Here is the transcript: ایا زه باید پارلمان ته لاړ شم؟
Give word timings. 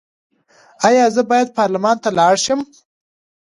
ایا 0.87 1.05
زه 1.15 1.21
باید 1.29 1.53
پارلمان 1.57 1.97
ته 2.03 2.09
لاړ 2.17 2.35
شم؟ 2.45 2.59